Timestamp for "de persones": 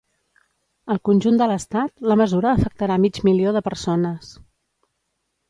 3.59-4.35